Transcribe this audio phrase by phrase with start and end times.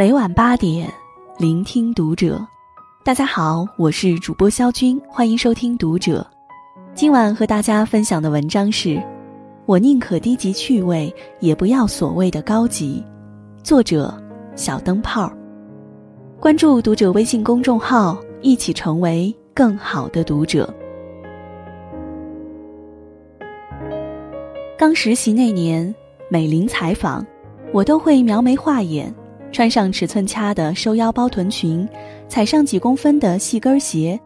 [0.00, 0.90] 每晚八点，
[1.36, 2.42] 聆听读者。
[3.04, 6.26] 大家好，我是主播肖军，欢迎收听读者。
[6.94, 8.98] 今晚和大家分享的文章是：
[9.66, 13.04] 我宁可低级趣味，也不要所谓的高级。
[13.62, 14.10] 作者：
[14.56, 15.30] 小灯泡。
[16.40, 20.72] 关注读者微信公众号，一起成为更好的读者。
[24.78, 25.94] 刚实习那年，
[26.30, 27.22] 每临采访，
[27.70, 29.14] 我都会描眉画眼，
[29.52, 31.88] 穿上尺寸掐的收腰包臀裙，
[32.28, 34.18] 踩上几公分的细跟鞋，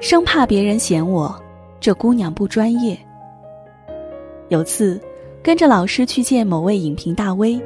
[0.00, 1.34] 生怕别人嫌我
[1.80, 2.98] 这姑娘不专业。
[4.48, 5.00] 有次，
[5.42, 7.62] 跟着老师去见某位影评大 V，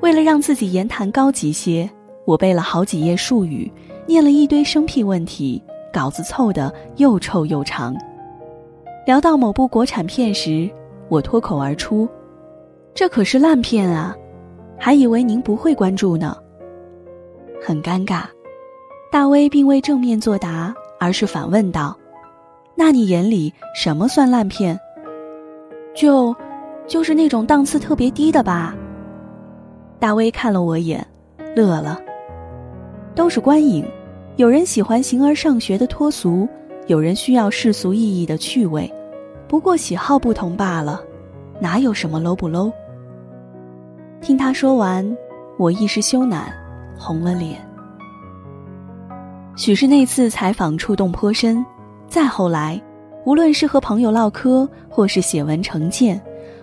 [0.00, 1.88] 为了让自己言谈高级些，
[2.24, 3.70] 我背了好几页术语，
[4.06, 7.94] 念了一堆生僻问题，稿子凑得又臭又长。
[9.04, 10.70] 聊到某部国产片时，
[11.08, 12.08] 我脱口而出
[12.94, 14.16] ：“这可是烂片啊，
[14.78, 16.36] 还以为您不会关注呢。”
[17.64, 18.24] 很尴尬，
[19.10, 21.96] 大威并未正面作答，而是反问道
[22.74, 24.78] ：“那你眼里什么算烂片？
[25.94, 26.34] 就，
[26.88, 28.74] 就是那种档次特别低的吧？”
[30.00, 31.06] 大威看了我眼，
[31.54, 32.00] 乐了。
[33.14, 33.86] 都是观影，
[34.36, 36.48] 有人喜欢形而上学的脱俗，
[36.88, 38.92] 有人需要世俗意义的趣味。
[39.46, 41.00] 不过喜好不同罢了，
[41.60, 42.72] 哪有什么 low 不 low？
[44.20, 45.16] 听他说完，
[45.58, 46.46] 我一时羞赧，
[47.02, 47.58] 红了脸。
[49.56, 51.64] 许是那次采访触动颇深，
[52.08, 52.80] 再后来，
[53.24, 56.20] 无论是和朋友唠嗑，或是写文成见，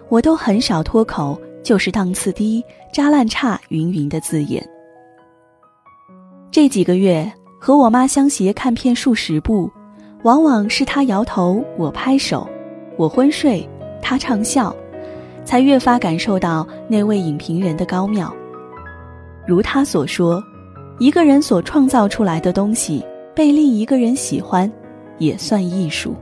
[0.07, 4.65] 我都很少脱口就是档次低、渣烂差云云的字眼。
[6.49, 7.29] 这几个月
[7.59, 9.69] 和我妈相携看片数十部，
[10.23, 12.47] 往往是她摇头，我拍手。
[12.97, 13.69] 我昏睡，
[14.01, 14.75] 他畅笑，
[15.45, 18.33] 才越发感受到那位影评人的高妙。
[19.49, 20.43] 如他所说，
[20.99, 23.03] 一个人所创造出来的东西
[23.35, 24.71] 被另一个人喜欢，
[25.17, 26.13] 也算艺术。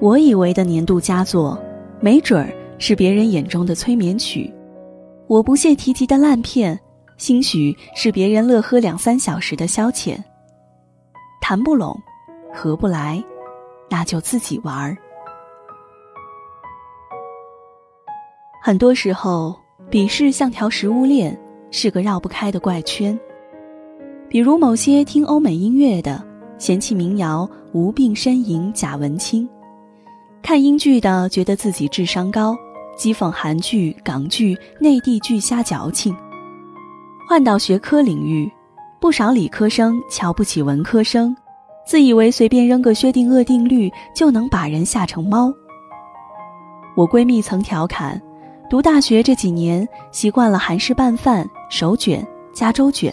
[0.00, 1.56] 我以为的年度佳作，
[2.00, 4.52] 没准儿是别人眼中的催眠曲。
[5.28, 6.76] 我不屑提及的烂片，
[7.16, 10.18] 兴许是别人乐呵两三小时的消遣。
[11.40, 11.96] 谈不拢，
[12.52, 13.22] 合不来，
[13.88, 14.98] 那就自己玩儿。
[18.60, 19.54] 很多时候，
[19.88, 21.40] 鄙视像条食物链，
[21.72, 23.18] 是个绕不开的怪圈。
[24.28, 26.22] 比如某些听欧美音乐的，
[26.58, 29.48] 嫌弃民谣无病呻吟假文青；
[30.42, 32.56] 看英剧的，觉得自己智商高，
[32.96, 36.16] 讥讽韩剧、港剧、内地剧瞎矫情。
[37.28, 38.50] 换到学科领域，
[39.00, 41.34] 不少理科生瞧不起文科生，
[41.86, 45.52] 自以为随便扔个薛定谔定律就能把人吓成猫。
[46.94, 48.20] 我闺蜜曾调侃。
[48.70, 52.22] 读大学这几年，习惯了韩式拌饭、手卷、
[52.52, 53.10] 加州卷，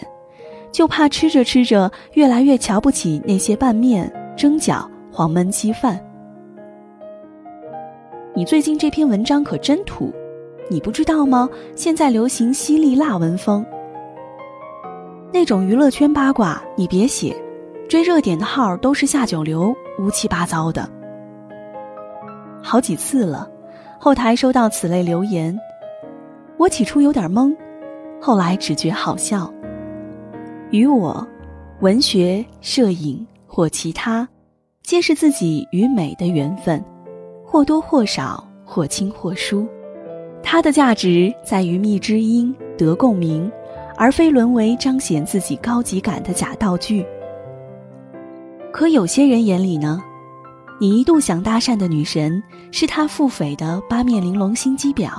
[0.70, 5.98] 就怕吃着吃着越来越瞧不起那些拌面、蒸饺、黄焖鸡饭。
[8.34, 10.12] 你最近这篇文章可真土，
[10.68, 11.48] 你不知道吗？
[11.74, 13.64] 现在流行犀利辣文风，
[15.32, 17.34] 那种娱乐圈八卦你别写，
[17.88, 20.86] 追热点的号都是下九流、乌七八糟的。
[22.62, 23.48] 好几次了。
[23.98, 25.58] 后台收到此类留言，
[26.58, 27.54] 我起初有点懵，
[28.20, 29.52] 后来只觉好笑。
[30.70, 31.26] 与我，
[31.80, 34.28] 文学、摄影或其他，
[34.82, 36.84] 皆是自己与美的缘分，
[37.44, 39.66] 或多或少，或轻或疏。
[40.42, 43.50] 它的价值在于觅知音、得共鸣，
[43.96, 47.04] 而非沦为彰显自己高级感的假道具。
[48.72, 50.02] 可有些人眼里呢？
[50.80, 55.10] 你一度想搭讪的女神，是他腹诽的八面玲珑心机婊；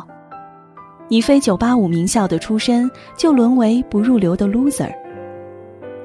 [1.11, 4.89] 你非九八五名校的出身，就沦为不入流的 loser；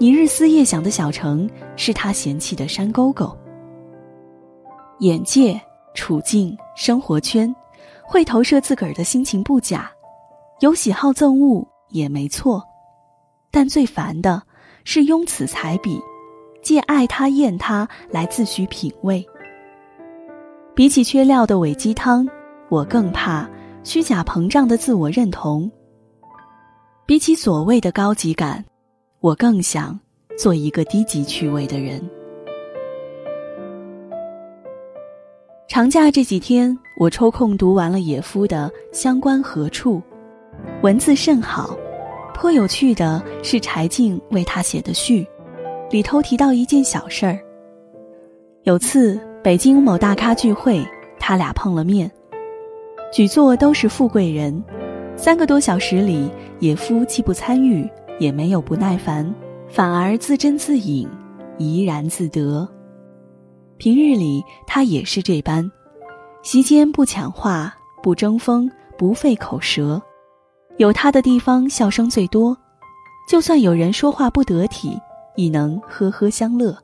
[0.00, 3.30] 你日思夜想的小城，是他嫌弃的山沟沟。
[4.98, 5.60] 眼界、
[5.94, 7.54] 处境、生活圈，
[8.02, 9.88] 会投射自个儿的心情不假，
[10.58, 12.60] 有喜好憎恶也没错，
[13.52, 14.42] 但最烦的
[14.82, 16.00] 是庸此彩笔，
[16.64, 19.24] 借爱他厌他来自诩品味。
[20.74, 22.28] 比起缺料的伪鸡汤，
[22.68, 23.48] 我更怕
[23.86, 25.70] 虚假膨胀的自我认同。
[27.06, 28.64] 比起所谓的高级感，
[29.20, 29.96] 我更想
[30.36, 32.02] 做一个低级趣味的人。
[35.68, 39.98] 长假这几天，我抽空读完了野夫的《相关何处》，
[40.82, 41.78] 文字甚好，
[42.34, 45.24] 颇有趣的是柴静为他写的序，
[45.92, 47.38] 里头提到一件小事儿。
[48.64, 49.16] 有次。
[49.44, 50.84] 北京某大咖聚会，
[51.20, 52.10] 他俩碰了面。
[53.12, 54.62] 举座都是富贵人，
[55.16, 57.88] 三个多小时里，野夫既不参与，
[58.18, 59.32] 也没有不耐烦，
[59.68, 61.08] 反而自斟自饮，
[61.56, 62.68] 怡然自得。
[63.78, 65.70] 平日里他也是这般，
[66.42, 70.02] 席间不抢话，不争锋，不费口舌，
[70.76, 72.56] 有他的地方笑声最多，
[73.28, 74.98] 就算有人说话不得体，
[75.36, 76.76] 亦能呵呵相乐。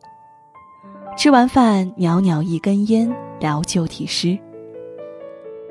[1.16, 4.38] 吃完饭，袅袅一根烟，聊旧体诗。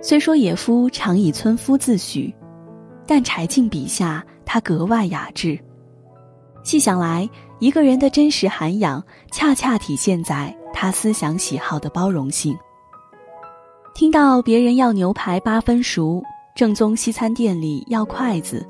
[0.03, 2.33] 虽说野夫常以村夫自诩，
[3.05, 5.57] 但柴静笔下他格外雅致。
[6.63, 12.57] 细想来，一个人的真实涵养，恰恰体现在他思想喜好的包容性。
[13.93, 16.23] 听到别人要牛排八分熟，
[16.55, 18.67] 正宗西餐店里要筷子，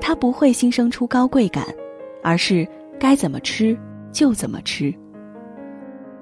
[0.00, 1.66] 他不会心生出高贵感，
[2.22, 2.66] 而是
[3.00, 3.76] 该怎么吃
[4.12, 4.94] 就怎么吃。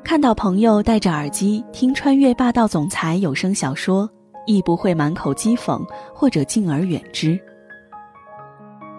[0.03, 4.09] 看到朋友戴着耳机听《穿越霸道总裁》有声小说。
[4.47, 5.85] 亦不会满口讥讽
[6.15, 7.39] 或者敬而远之。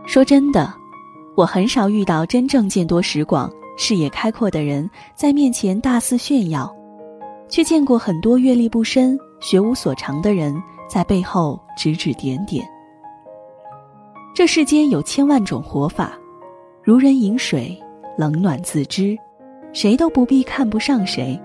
[0.05, 0.73] 说真的，
[1.35, 6.73] 我很少遇到真正见多识广、视野开阔的人在面前大肆炫耀，
[7.49, 10.55] 却见过很多阅历不深、学无所长的人
[10.88, 12.65] 在背后指指点点。
[14.33, 16.13] 这世间有千万种活法，
[16.83, 17.77] 如人饮水，
[18.17, 19.17] 冷暖自知，
[19.73, 21.38] 谁都不必看不上谁，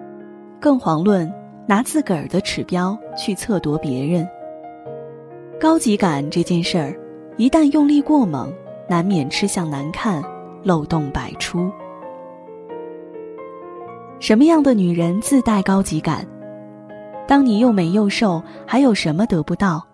[0.60, 1.32] 更遑论。
[1.67, 4.29] 拿自个儿的尺标去测度别人，
[5.61, 6.99] 高级感这件事儿，
[7.37, 8.53] 一旦用力过猛，
[8.88, 10.23] 难免吃相难看，
[10.64, 11.70] 漏洞百出。
[14.19, 16.26] 什么样的女人自带高级感？
[17.29, 19.87] 当你又美又瘦，还有什么得不到？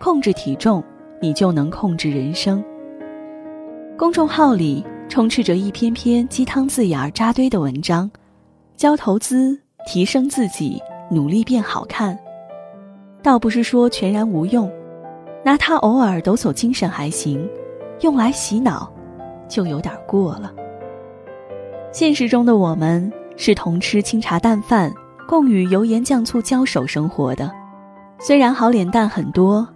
[0.00, 0.82] 控制体重，
[1.20, 2.62] 你就能控制人生。
[3.96, 8.10] 公众号里充斥着一篇篇鸡汤字眼扎堆的文章，
[8.76, 9.63] 教投资。
[9.86, 12.18] 提升自己，努力变好看，
[13.22, 14.70] 倒不是说全然无用，
[15.44, 17.46] 拿它偶尔抖擞精神还行，
[18.00, 18.90] 用来洗脑，
[19.48, 20.52] 就有点过了。
[21.92, 24.92] 现实中的我们是同吃清茶淡饭，
[25.28, 27.50] 共与油盐酱醋交手生活的，
[28.18, 29.66] 虽然好脸蛋很多，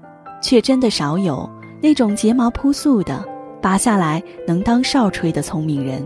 [0.41, 1.49] 却真的少有
[1.83, 3.23] 那种睫毛朴素的，
[3.61, 6.03] 拔下来能当哨吹的聪明人。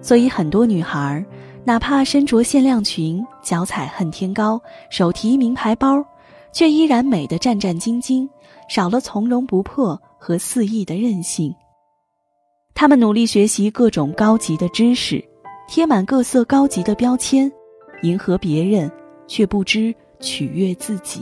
[0.00, 1.24] 所以很多女孩。
[1.64, 4.60] 哪怕身着限量裙，脚踩恨天高，
[4.90, 6.04] 手提名牌包，
[6.52, 8.28] 却依然美得战战兢兢，
[8.68, 11.54] 少了从容不迫和肆意的任性。
[12.74, 15.24] 他们努力学习各种高级的知识，
[15.68, 17.50] 贴满各色高级的标签，
[18.02, 18.90] 迎合别人，
[19.28, 21.20] 却不知取悦自己。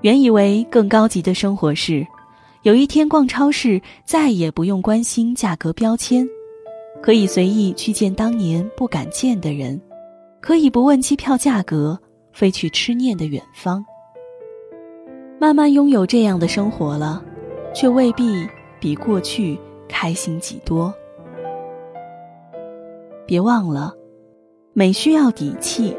[0.00, 2.06] 原以为更高级的生活是，
[2.62, 6.26] 有一天逛超市再也不用关心价格标签。
[7.00, 9.80] 可以随意去见当年不敢见的人，
[10.40, 11.98] 可以不问机票价格，
[12.32, 13.84] 飞去吃念的远方。
[15.40, 17.22] 慢慢拥有这样的生活了，
[17.72, 18.46] 却未必
[18.80, 19.58] 比过去
[19.88, 20.92] 开心几多。
[23.24, 23.94] 别忘了，
[24.72, 25.96] 美需要底气，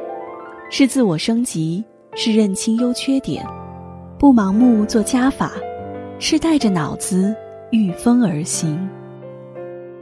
[0.69, 1.83] 是自我升级，
[2.15, 3.45] 是认清优缺点，
[4.17, 5.53] 不盲目做加法，
[6.19, 7.33] 是带着脑子
[7.71, 8.89] 御风而行。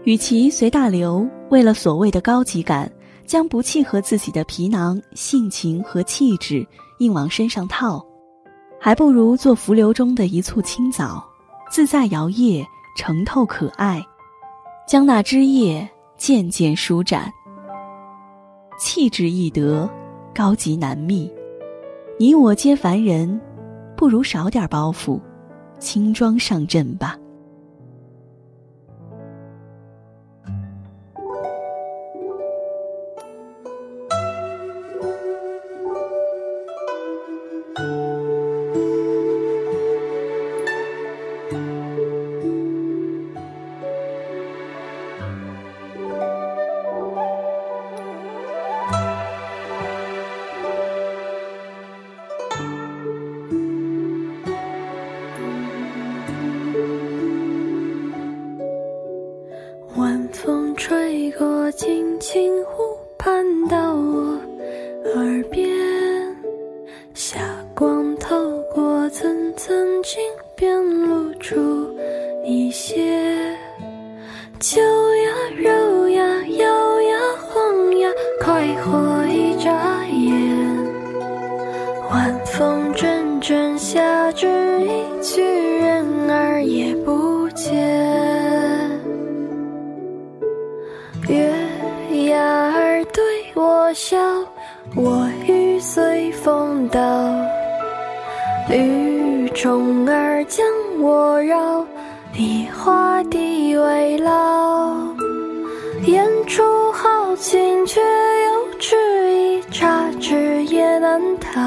[0.07, 2.89] 与其随大流，为了所谓的高级感，
[3.25, 6.65] 将不契合自己的皮囊、性情和气质
[6.99, 8.01] 硬往身上套，
[8.79, 11.21] 还不如做浮流中的一簇青枣，
[11.69, 14.01] 自在摇曳，澄透可爱，
[14.87, 15.85] 将那枝叶
[16.15, 17.29] 渐渐舒展。
[18.79, 19.89] 气质易得，
[20.33, 21.29] 高级难觅。
[22.17, 23.37] 你我皆凡人，
[23.97, 25.19] 不如少点包袱，
[25.79, 27.17] 轻装上阵吧。
[60.77, 64.39] 吹过轻轻湖畔到我
[65.15, 65.67] 耳边，
[67.15, 67.39] 霞
[67.73, 70.21] 光透过层层金
[70.55, 70.79] 边
[71.09, 71.89] 露出
[72.45, 73.57] 一些，
[74.59, 76.23] 酒呀肉呀
[76.59, 80.77] 摇呀晃呀，快活一眨眼。
[82.11, 84.06] 晚风阵阵下。
[93.99, 94.15] 笑
[94.95, 97.01] 我欲随风倒，
[98.69, 100.63] 雨虫儿将
[101.01, 101.83] 我绕，
[102.35, 104.93] 以画地为牢。
[106.05, 108.95] 言出豪情，却又迟
[109.31, 111.59] 疑，差之也难逃。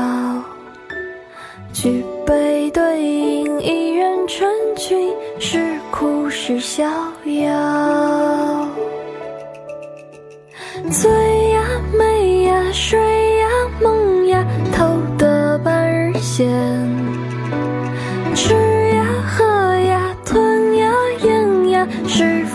[1.73, 6.85] 举杯对饮，一人成群，是哭是逍
[7.25, 8.40] 遥。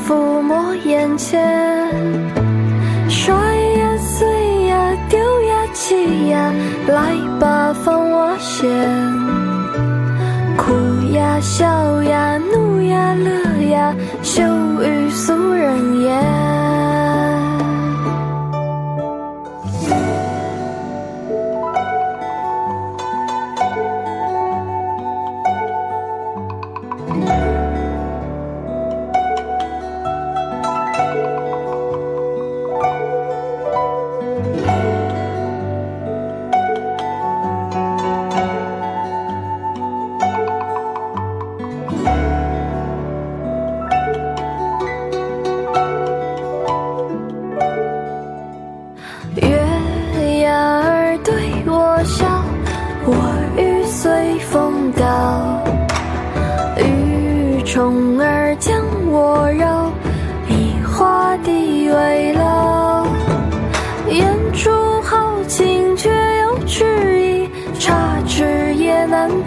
[0.04, 1.40] 抚摸眼前。
[3.08, 6.52] 摔呀，碎呀，丢呀，弃呀，
[6.88, 8.70] 来吧，放我先。
[10.58, 10.74] 哭
[11.14, 14.44] 呀，笑呀，怒呀，乐呀，羞
[14.84, 16.65] 于俗人言。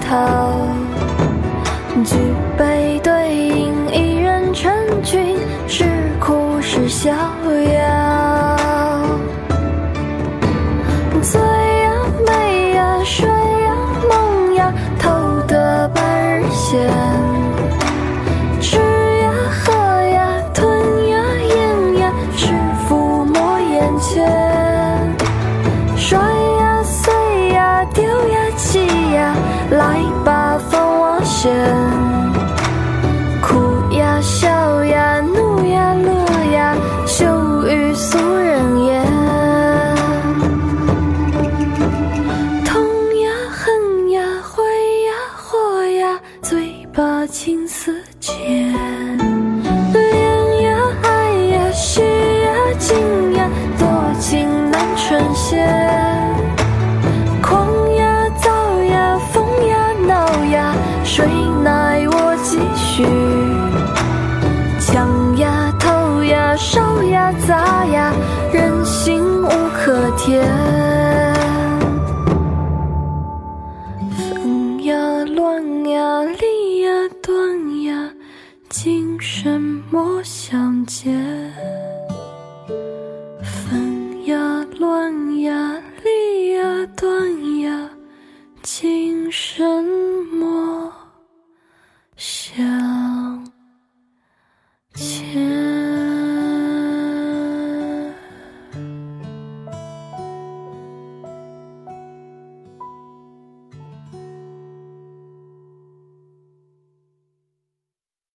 [0.08, 0.52] 也难逃。
[2.04, 2.16] 举
[2.56, 4.72] 杯对饮，一人成
[5.02, 5.36] 群，
[5.66, 5.84] 是
[6.20, 7.12] 哭是笑